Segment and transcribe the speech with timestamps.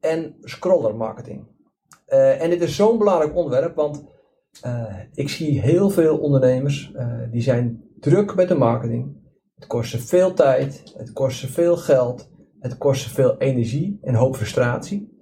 [0.00, 1.46] en scroller marketing.
[2.08, 4.04] Uh, en dit is zo'n belangrijk onderwerp, want
[4.66, 9.18] uh, ik zie heel veel ondernemers uh, die zijn druk met de marketing.
[9.54, 13.98] Het kost ze veel tijd, het kost ze veel geld, het kost ze veel energie
[14.02, 15.18] en hoop frustratie.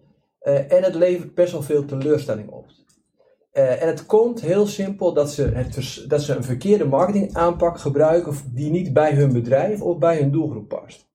[0.68, 2.66] en het levert best wel veel teleurstelling op.
[3.52, 8.70] en het komt heel simpel dat ze, het, dat ze een verkeerde marketingaanpak gebruiken die
[8.70, 11.07] niet bij hun bedrijf of bij hun doelgroep past.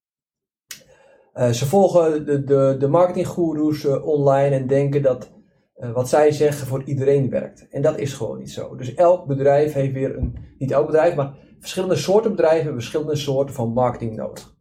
[1.36, 5.32] Uh, ze volgen de, de, de uh, online en denken dat
[5.78, 7.68] uh, wat zij zeggen voor iedereen werkt.
[7.70, 8.76] En dat is gewoon niet zo.
[8.76, 13.16] Dus elk bedrijf heeft weer een, niet elk bedrijf, maar verschillende soorten bedrijven hebben verschillende
[13.16, 14.56] soorten van marketing nodig.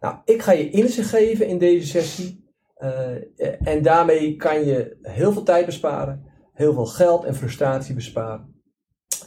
[0.00, 2.44] Nou, ik ga je inzicht geven in deze sessie.
[3.58, 8.54] en daarmee kan je heel veel tijd besparen, heel veel geld en frustratie besparen.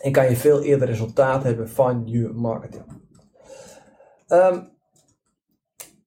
[0.02, 2.84] En kan je veel eerder resultaat hebben van je marketing.
[4.28, 4.78] Um,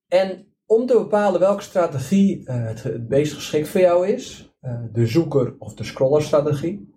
[0.07, 4.79] en om te bepalen welke strategie uh, het, het meest geschikt voor jou is, uh,
[4.91, 6.93] de zoeker of de scroller strategie,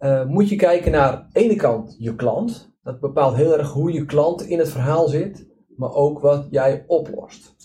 [0.00, 2.72] uh, moet je kijken naar aan de ene kant je klant.
[2.82, 5.46] Dat bepaalt heel erg hoe je klant in het verhaal zit,
[5.76, 7.56] maar ook wat jij oplost.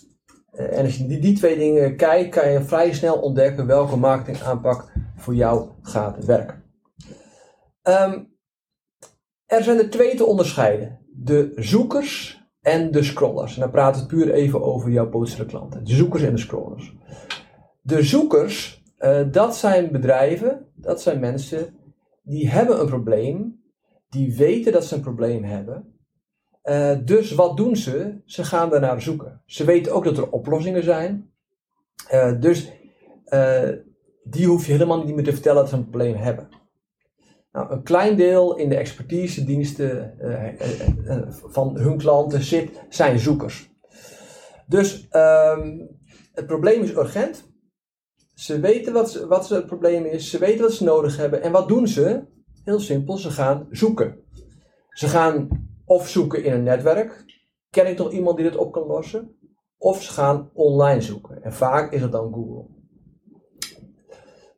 [0.50, 4.92] en als je die, die twee dingen kijkt, kan je vrij snel ontdekken welke marketingaanpak
[5.16, 6.62] voor jou gaat werken.
[7.82, 8.34] Um,
[9.46, 10.98] er zijn er twee te onderscheiden.
[11.12, 12.35] De zoekers
[12.66, 13.54] en de scrollers.
[13.54, 15.84] En dan praat het puur even over jouw potentiële klanten.
[15.84, 16.96] De zoekers en de scrollers.
[17.80, 21.74] De zoekers, uh, dat zijn bedrijven, dat zijn mensen
[22.22, 23.62] die hebben een probleem,
[24.08, 25.94] die weten dat ze een probleem hebben.
[26.64, 28.20] Uh, dus wat doen ze?
[28.24, 29.42] Ze gaan daarnaar zoeken.
[29.44, 31.30] Ze weten ook dat er oplossingen zijn.
[32.12, 32.72] Uh, dus
[34.24, 36.48] die hoef je helemaal niet meer te vertellen dat ze een probleem hebben.
[37.56, 40.60] Nou, een klein deel in de expertise-diensten uh,
[41.04, 43.70] uh, van hun klanten zit, zijn zoekers.
[44.66, 45.88] Dus um,
[46.32, 47.52] het probleem is urgent.
[48.34, 51.42] Ze weten wat, ze, wat het probleem is, ze weten wat ze nodig hebben.
[51.42, 52.24] En wat doen ze?
[52.64, 54.18] Heel simpel, ze gaan zoeken.
[54.88, 55.48] Ze gaan
[55.84, 57.24] of zoeken in een netwerk.
[57.70, 59.36] Ken ik toch iemand die dit op kan lossen?
[59.78, 61.42] Of ze gaan online zoeken.
[61.42, 62.75] En vaak is het dan Google.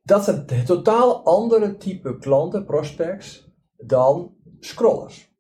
[0.09, 5.33] Dat zijn totaal andere type klanten, prospects, dan scrollers.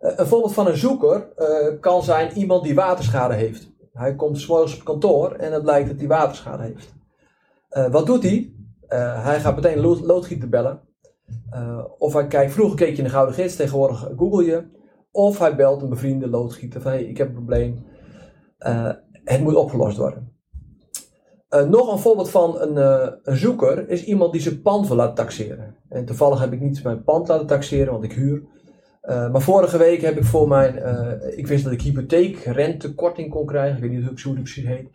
[0.00, 3.72] Uh, een voorbeeld van een zoeker uh, kan zijn iemand die waterschade heeft.
[3.92, 6.94] Hij komt s'morgens op kantoor en het blijkt dat hij waterschade heeft.
[7.70, 8.50] Uh, wat doet hij?
[8.88, 10.80] hij gaat meteen lood, loodgieter bellen.
[11.98, 14.64] of hij kijkt, vroeger keek je in de Gouden Gids, tegenwoordig google je.
[15.10, 17.86] Of hij belt een bevriende loodgieter van, hey, ik heb een probleem.
[19.24, 20.35] het moet opgelost worden.
[21.56, 24.96] Uh, nog een voorbeeld van een, uh, een, zoeker is iemand die zijn pand wil
[24.96, 25.76] laten taxeren.
[25.88, 28.42] En toevallig heb ik niet mijn pand laten taxeren, want ik huur.
[29.02, 30.74] Uh, maar vorige week heb ik voor mijn,
[31.36, 34.88] ik wist dat ik hypotheekrentekorting kon krijgen, ik weet niet hoe zo precies heet.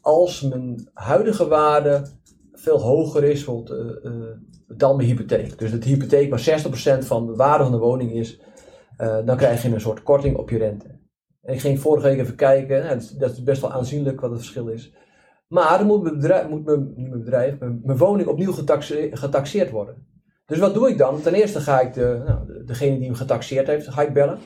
[0.00, 2.06] Als mijn huidige waarde
[2.52, 3.44] veel hoger is
[4.68, 5.58] dan mijn hypotheek.
[5.58, 6.62] Dus dat de hypotheek maar
[7.02, 8.40] 60% van de waarde van de woning is,
[9.24, 10.86] dan krijg je een soort korting op je rente.
[11.42, 14.68] En ik ging vorige week even kijken, dat is best wel aanzienlijk wat het verschil
[14.68, 14.92] is.
[15.48, 20.06] Maar dan moet mijn bedrijf, moet mijn, bedrijf, mijn, woning opnieuw getaxeerd, getaxeerd worden.
[20.46, 21.20] Dus wat doe ik dan?
[21.20, 24.38] Ten eerste ga ik de, nou, degene die hem getaxeerd heeft, ga ik bellen.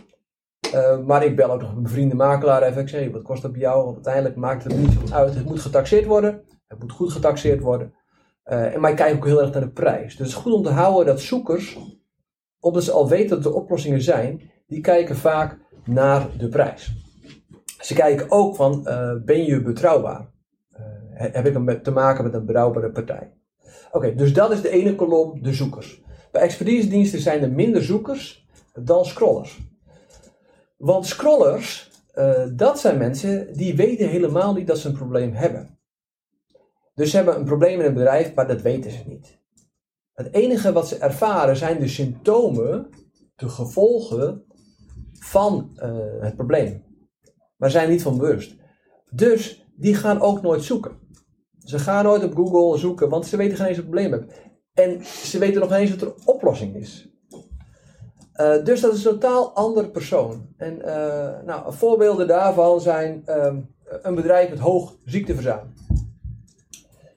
[0.75, 2.83] Uh, maar ik bel ook nog mijn vrienden makelaar even.
[2.83, 3.85] Ik zeg, wat kost dat bij jou?
[3.85, 5.35] Want uiteindelijk maakt het niet uit.
[5.35, 6.43] Het moet getaxeerd worden.
[6.67, 7.95] Het moet goed getaxeerd worden.
[8.47, 10.17] Uh, en maar ik kijk ook heel erg naar de prijs.
[10.17, 11.79] Dus het is goed om te houden dat zoekers,
[12.61, 16.93] omdat ze al weten dat er oplossingen zijn, die kijken vaak naar de prijs.
[17.81, 20.31] Ze kijken ook van, uh, ben je betrouwbaar?
[21.21, 23.33] Heb ik te maken met een betrouwbare partij.
[23.93, 26.03] Oké, dus dat is de ene kolom, de zoekers.
[26.31, 29.61] Bij expertisediensten zijn er minder zoekers dan scrollers.
[30.77, 35.79] Want scrollers, uh, dat zijn mensen die weten helemaal niet dat ze een probleem hebben.
[36.95, 39.39] Dus ze hebben een probleem in een bedrijf, maar dat weten ze niet.
[40.13, 42.89] Het enige wat ze ervaren zijn de symptomen,
[43.37, 44.45] de gevolgen
[45.13, 45.91] van uh,
[46.21, 46.85] het probleem.
[47.57, 48.57] Maar zijn niet van bewust.
[49.11, 50.99] Dus die gaan ook nooit zoeken.
[51.65, 54.31] Ze gaan nooit op Google zoeken, want ze weten geen eens wat het probleem hebben.
[54.75, 57.09] En ze weten nog eens wat er oplossing is.
[58.41, 60.47] Uh, dus dat is een totaal andere persoon.
[60.57, 65.75] En uh, nou, voorbeelden daarvan zijn um, een bedrijf met hoog ziekteverzuim.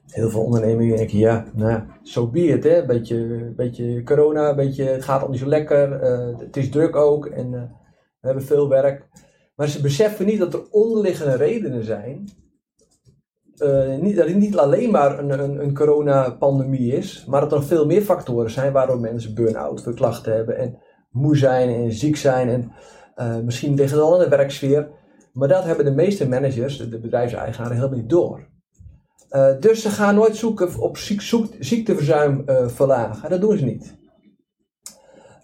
[0.06, 2.86] heel veel ondernemingen denken, ja, nou, zo so hè.
[2.86, 7.26] Beetje, beetje corona, beetje, het gaat al niet zo lekker, uh, het is druk ook
[7.26, 7.50] en
[8.20, 9.08] we hebben veel werk.
[9.56, 12.28] Maar ze beseffen niet dat er onderliggende redenen zijn.
[13.58, 17.58] Uh, niet, dat het niet alleen maar een, een, een coronapandemie is, maar dat er
[17.58, 20.78] nog veel meer factoren zijn waardoor mensen burn-out, veel klachten hebben en
[21.10, 22.72] moe zijn en ziek zijn en
[23.44, 24.88] misschien liggen al in de werksfeer.
[25.32, 28.48] Maar dat hebben de meeste managers, de bedrijfseigenaren, helemaal niet door.
[29.30, 33.30] Uh, dus ze gaan nooit zoeken op ziek, zoek, ziekteverzuim uh, verlagen.
[33.30, 33.96] Dat doen ze niet.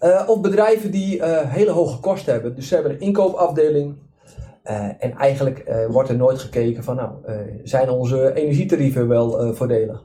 [0.01, 2.55] Uh, of bedrijven die hele hoge kosten hebben.
[2.55, 3.95] Dus ze hebben een inkoopafdeling.
[4.63, 7.11] En eigenlijk wordt er nooit gekeken van, nou,
[7.63, 10.03] zijn onze energietarieven wel voordelig?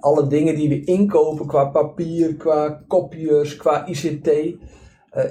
[0.00, 4.30] alle dingen die we inkopen qua papier, qua kopiërs, qua ICT,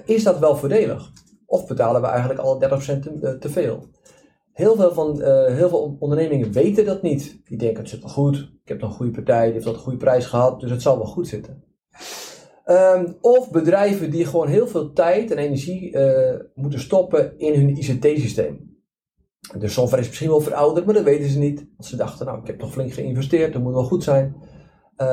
[0.05, 1.11] is dat wel voordelig?
[1.45, 2.65] Of betalen we eigenlijk al 30%
[3.39, 3.85] te, veel?
[4.53, 5.21] Heel veel, van,
[5.51, 7.41] heel veel ondernemingen weten dat niet.
[7.45, 9.79] Die denken het zit wel goed, ik heb een goede partij, die heeft al een
[9.79, 11.63] goede prijs gehad, dus het zal wel goed zitten.
[12.65, 17.69] Um, of bedrijven die gewoon heel veel tijd en energie uh, moeten stoppen in hun
[17.69, 18.73] ICT-systeem.
[19.57, 21.59] De software is misschien wel verouderd, maar dat weten ze niet.
[21.59, 24.35] Want ze dachten, nou, ik heb toch flink geïnvesteerd, dat moet wel goed zijn.
[24.97, 25.07] Uh,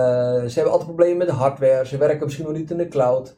[0.45, 3.37] ze hebben altijd problemen met de hardware, ze werken misschien nog niet in de cloud.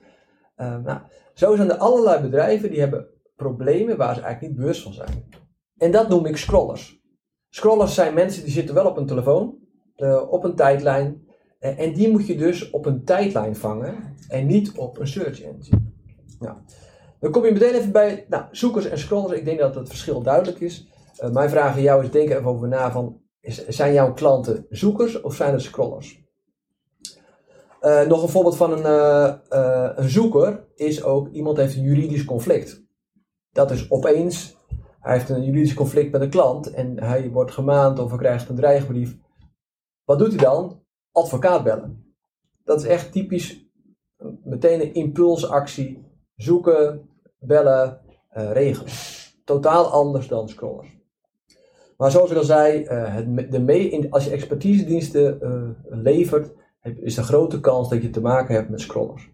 [0.56, 1.00] Uh, nou,
[1.34, 3.06] zo zijn er allerlei bedrijven die hebben
[3.36, 5.28] problemen waar ze eigenlijk niet bewust van zijn.
[5.76, 7.02] En dat noem ik scrollers.
[7.48, 9.58] Scrollers zijn mensen die zitten wel op een telefoon,
[9.96, 11.23] uh, op een tijdlijn.
[11.64, 13.94] Uh, en die moet je dus op een tijdlijn vangen
[14.28, 15.92] en niet op een search engine.
[17.20, 19.38] Dan kom je meteen even bij nou, zoekers en scrollers.
[19.38, 20.88] Ik denk dat het verschil duidelijk is.
[21.22, 23.20] Uh, mijn vraag aan jou is: denk even over na van,
[23.68, 26.22] zijn jouw klanten zoekers of zijn het scrollers?
[28.08, 28.84] nog een voorbeeld van een,
[30.02, 32.82] een zoeker is ook iemand heeft een juridisch conflict.
[33.52, 34.56] Dat is opeens
[35.04, 38.48] hij heeft een juridisch conflict met een klant en hij wordt gemaand of hij krijgt
[38.48, 39.16] een dreigbrief.
[40.04, 40.83] Wat doet hij dan?
[41.14, 42.14] Advocaat bellen.
[42.64, 43.66] Dat is echt typisch
[44.44, 46.02] meteen een impulsactie.
[46.36, 47.08] Zoeken,
[47.38, 48.00] bellen,
[48.36, 48.92] uh, regelen.
[49.44, 50.98] Totaal anders dan scrollers.
[51.96, 56.52] Maar zoals ik al zei, uh, het, de mee, als je expertisediensten uh, levert,
[56.82, 59.32] is de grote kans dat je te maken hebt met scrollers.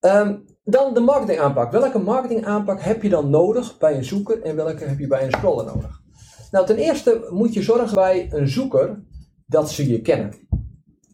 [0.00, 1.72] Um, dan de marketingaanpak.
[1.72, 5.30] Welke marketingaanpak heb je dan nodig bij een zoeker en welke heb je bij een
[5.30, 6.00] scroller nodig?
[6.50, 9.02] Nou, ten eerste moet je zorgen bij een zoeker
[9.50, 10.34] dat ze je kennen.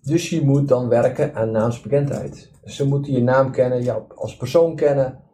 [0.02, 2.50] Dus je moet dan werken aan naamsbekendheid.
[2.64, 5.24] Ze moeten je naam kennen, jou als persoon kennen.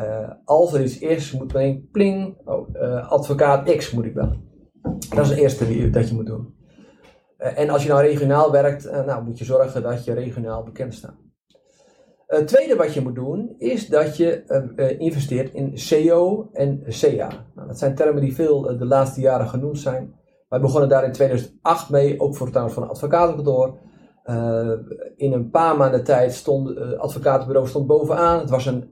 [0.00, 4.42] Uh, als er iets is, moet meteen pling, oh, uh, advocaat X moet ik bellen.
[5.14, 6.54] Dat is het eerste dat je moet doen.
[7.38, 10.94] Uh, en als je nou regionaal werkt, nou, moet je zorgen dat je regionaal bekend
[10.94, 11.16] staat.
[12.26, 14.44] Het tweede wat je moet doen is dat je
[14.98, 17.46] investeert in SEO en CA.
[17.54, 20.17] Nou, dat zijn termen die veel de laatste jaren genoemd zijn.
[20.48, 23.78] Wij begonnen daar in 2008 mee, ook voor het van een advocatenkantoor.
[24.24, 24.72] Uh,
[25.16, 28.38] in een paar maanden tijd stond het advocatenbureau stond bovenaan.
[28.38, 28.88] Het was een,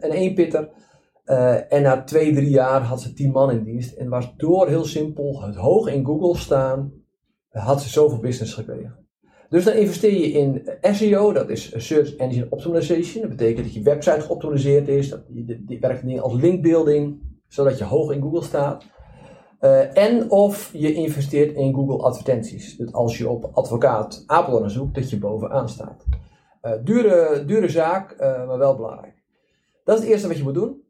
[0.00, 0.68] een eenpitter.
[1.68, 3.96] en na twee, drie jaar had ze tien man in dienst.
[3.96, 6.92] En was door heel simpel het hoog in Google staan,
[7.48, 9.00] had ze zoveel business gekregen.
[9.50, 13.20] Dus dan investeer je in SEO, dat is Search Engine Optimization.
[13.20, 17.84] Dat betekent dat je website geoptimaliseerd is, dat je, die werkt als linkbuilding, zodat je
[17.84, 18.84] hoog in Google staat.
[19.60, 22.76] Uh, en of je investeert in Google advertenties.
[22.76, 26.04] Dus als je op advocaat Apeldoorn zoekt, dat je bovenaan staat.
[26.62, 29.22] Uh, dure, dure zaak, uh, maar wel belangrijk.
[29.84, 30.82] Dat is het eerste wat je moet doen.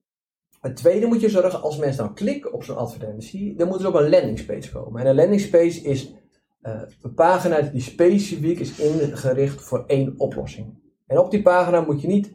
[0.61, 3.93] Het tweede moet je zorgen, als mensen dan klikken op zo'n advertentie, dan moeten ze
[3.93, 5.01] op een landingspage komen.
[5.01, 6.15] En een landingspage is
[6.61, 10.95] een pagina die specifiek is ingericht voor één oplossing.
[11.07, 12.33] En op die pagina moet je niet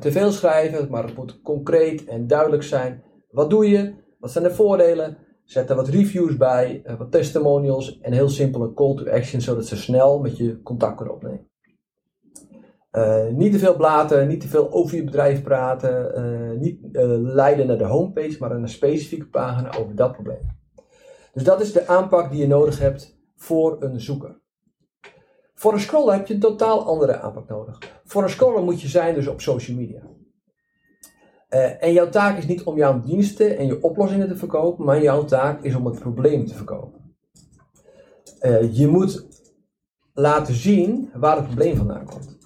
[0.00, 3.02] te veel schrijven, maar het moet concreet en duidelijk zijn.
[3.30, 3.94] Wat doe je?
[4.18, 5.18] Wat zijn de voordelen?
[5.44, 9.40] Zet er wat reviews bij, uh, wat testimonials en heel simpel een call to action,
[9.40, 11.48] zodat ze snel met je contact kunnen opnemen.
[13.36, 16.78] niet te veel blaten, niet te veel over je bedrijf praten, niet
[17.22, 20.54] leiden naar de homepage, maar naar een specifieke pagina over dat probleem.
[21.32, 24.40] Dus dat is de aanpak die je nodig hebt voor een zoeker.
[25.54, 27.78] Voor een scroller heb je een totaal andere aanpak nodig.
[28.04, 30.02] Voor een scroller moet je zijn dus op social media.
[31.54, 35.02] Uh, en jouw taak is niet om jouw diensten en je oplossingen te verkopen, maar
[35.02, 37.00] jouw taak is om het probleem te verkopen.
[38.40, 39.26] Uh, je moet
[40.12, 42.38] laten zien waar het probleem vandaan komt.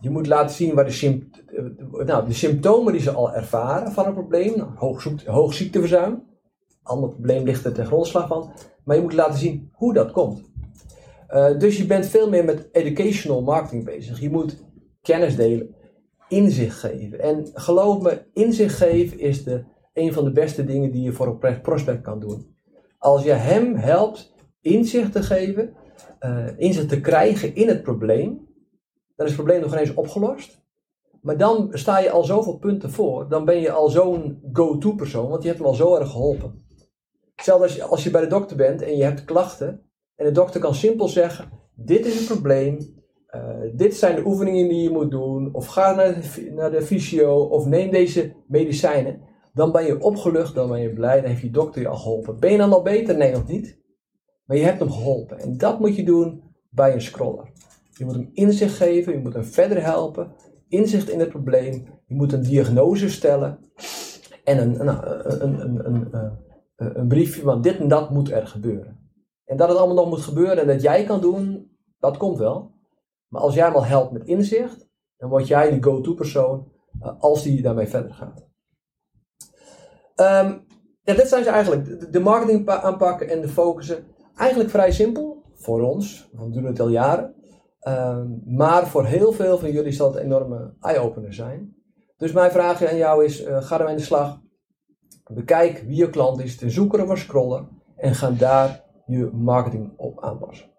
[0.00, 4.14] Je moet laten zien waar de, uh, nou, symptomen die ze al ervaren van een
[4.14, 6.22] probleem, nou, hoog, hoog ziekteverzuim,
[6.82, 8.52] ander probleem ligt er ten grondslag van.
[8.84, 10.50] Maar je moet laten zien hoe dat komt.
[11.58, 14.20] Dus je bent veel meer met educational marketing bezig.
[14.20, 14.64] Je moet
[15.02, 15.74] kennis delen,
[16.32, 17.20] inzicht geven.
[17.20, 21.38] En geloof me, inzicht geven is de, een van de beste dingen die je voor
[21.40, 22.56] een prospect kan doen.
[22.98, 25.74] Als je hem helpt inzicht te geven,
[26.20, 28.28] uh, inzicht te krijgen in het probleem,
[29.16, 30.60] dan is het probleem nog ineens opgelost.
[31.20, 35.28] Maar dan sta je al zoveel punten voor, dan ben je al zo'n go-to persoon,
[35.28, 36.64] want je hebt hem al zo erg geholpen.
[37.34, 40.32] Hetzelfde als je, als je bij de dokter bent en je hebt klachten, en de
[40.32, 43.01] dokter kan simpel zeggen: Dit is het probleem,
[43.74, 45.94] dit zijn de oefeningen die je moet doen, of ga
[46.54, 49.20] naar de, fysio, of neem deze medicijnen.
[49.54, 52.40] Dan ben je opgelucht, dan ben je blij, dan heeft je dokter je al geholpen.
[52.40, 53.16] Ben je dan al beter?
[53.16, 53.80] Nee, nog niet.
[54.44, 55.38] Maar je hebt hem geholpen.
[55.38, 57.50] En dat moet je doen bij een scroller.
[57.90, 60.32] Je moet hem inzicht geven, je moet hem verder helpen,
[60.68, 63.58] inzicht in het probleem, je moet een diagnose stellen
[64.44, 66.38] en een, een, een, een,
[66.76, 69.00] een briefje van dit en dat moet er gebeuren.
[69.44, 72.70] En dat het allemaal nog moet gebeuren en dat jij kan doen, dat komt wel.
[73.32, 77.12] Maar als jij hem al helpt met inzicht, dan word jij de go-to persoon uh,
[77.18, 78.46] als die daarmee verder gaat.
[80.16, 80.66] Um,
[81.02, 82.12] dit zijn ze eigenlijk.
[82.12, 84.04] De marketing aanpakken en de focussen.
[84.36, 87.34] Eigenlijk vrij simpel voor ons, want we doen het al jaren.
[87.88, 91.76] Um, maar voor heel veel van jullie zal het een enorme eye-opener zijn.
[92.16, 94.40] Dus mijn vraag aan jou is: uh, ga ermee in de slag.
[95.32, 97.68] Bekijk wie je klant is, ten zoeker of scrollen.
[97.96, 100.70] En ga daar je marketing op aanpassen.